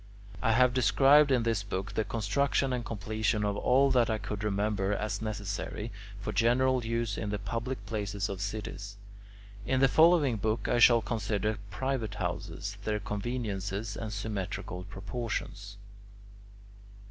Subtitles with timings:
[0.41, 4.43] I have described in this book the construction and completion of all that I could
[4.43, 8.97] remember as necessary for general use in the public places of cities.
[9.63, 15.77] In the following book I shall consider private houses, their conveniences, and symmetrical proportions.